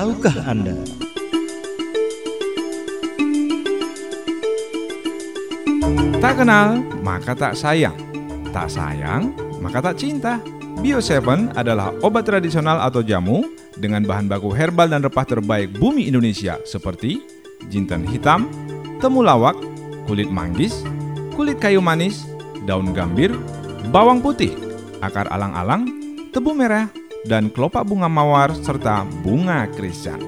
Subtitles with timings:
[0.00, 0.72] Anda.
[6.16, 8.00] Tak kenal, maka tak sayang.
[8.48, 10.40] Tak sayang, maka tak cinta.
[10.80, 13.44] Bio 7 adalah obat tradisional atau jamu
[13.76, 17.20] dengan bahan baku herbal dan rempah terbaik bumi Indonesia seperti
[17.68, 18.48] jinten hitam,
[19.04, 19.60] temulawak,
[20.08, 20.80] kulit manggis,
[21.36, 22.24] kulit kayu manis,
[22.64, 23.36] daun gambir,
[23.92, 24.56] bawang putih,
[25.04, 25.84] akar alang-alang,
[26.32, 26.88] tebu merah,
[27.28, 30.20] dan kelopak bunga mawar serta bunga krisan.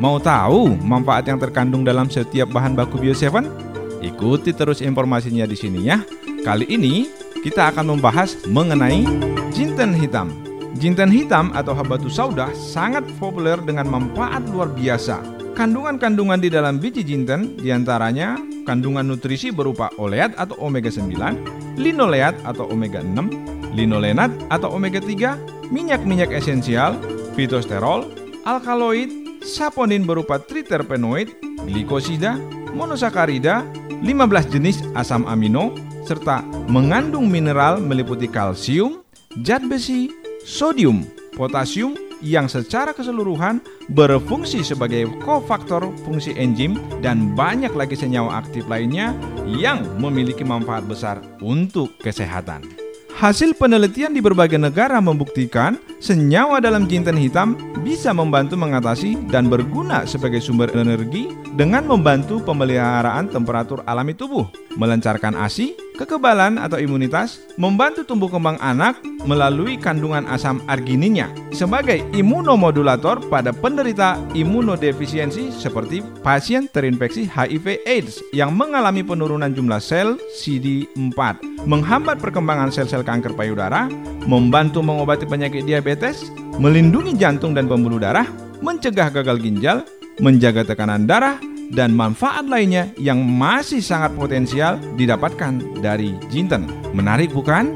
[0.00, 4.02] Mau tahu manfaat yang terkandung dalam setiap bahan baku Bio 7?
[4.02, 6.02] Ikuti terus informasinya di sini ya.
[6.42, 7.06] Kali ini
[7.46, 9.06] kita akan membahas mengenai
[9.54, 10.34] jinten hitam.
[10.74, 15.22] Jinten hitam atau habatus sauda sangat populer dengan manfaat luar biasa.
[15.52, 22.34] Kandungan-kandungan di dalam biji jinten di antaranya kandungan nutrisi berupa oleat atau omega 9, linoleat
[22.48, 26.96] atau omega 6, linolenat atau omega 3, minyak-minyak esensial,
[27.32, 28.08] fitosterol,
[28.44, 29.08] alkaloid,
[29.42, 31.32] saponin berupa triterpenoid,
[31.66, 32.36] glikosida,
[32.76, 33.64] monosakarida,
[34.02, 39.02] 15 jenis asam amino, serta mengandung mineral meliputi kalsium,
[39.46, 40.10] zat besi,
[40.42, 41.06] sodium,
[41.38, 43.58] potasium yang secara keseluruhan
[43.90, 49.10] berfungsi sebagai kofaktor fungsi enzim dan banyak lagi senyawa aktif lainnya
[49.46, 52.81] yang memiliki manfaat besar untuk kesehatan.
[53.12, 60.08] Hasil penelitian di berbagai negara membuktikan senyawa dalam jinten hitam bisa membantu mengatasi dan berguna
[60.08, 64.48] sebagai sumber energi dengan membantu pemeliharaan temperatur alami tubuh,
[64.80, 73.22] melancarkan ASI, kekebalan atau imunitas, membantu tumbuh kembang anak melalui kandungan asam argininnya sebagai imunomodulator
[73.30, 82.18] pada penderita imunodefisiensi seperti pasien terinfeksi HIV AIDS yang mengalami penurunan jumlah sel CD4, menghambat
[82.18, 83.86] perkembangan sel-sel kanker payudara,
[84.26, 88.26] membantu mengobati penyakit diabetes, melindungi jantung dan pembuluh darah,
[88.64, 89.86] mencegah gagal ginjal,
[90.18, 91.38] menjaga tekanan darah,
[91.70, 96.66] dan manfaat lainnya yang masih sangat potensial didapatkan dari jinten.
[96.90, 97.72] Menarik bukan?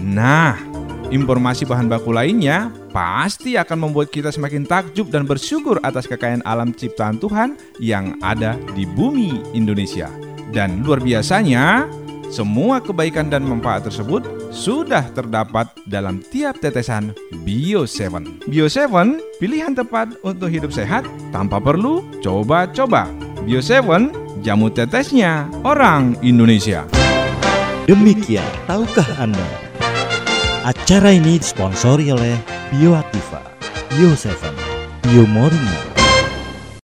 [0.00, 0.56] Nah,
[1.12, 6.72] informasi bahan baku lainnya pasti akan membuat kita semakin takjub dan bersyukur atas kekayaan alam
[6.72, 10.08] ciptaan Tuhan yang ada di bumi Indonesia.
[10.54, 11.90] Dan luar biasanya,
[12.26, 17.14] semua kebaikan dan manfaat tersebut sudah terdapat dalam tiap tetesan
[17.46, 18.48] Bio 7.
[18.50, 23.25] Bio 7 pilihan tepat untuk hidup sehat tanpa perlu coba-coba.
[23.46, 26.82] Bio 7 jamu tetesnya orang Indonesia.
[27.86, 29.46] Demikian, tahukah Anda?
[30.66, 32.34] Acara ini disponsori oleh
[32.74, 33.38] Bioaktiva,
[33.94, 34.34] Bio 7,
[35.06, 35.95] Bio Moringa,